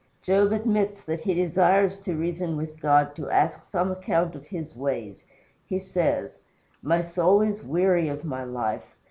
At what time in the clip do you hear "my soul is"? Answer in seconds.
6.81-7.61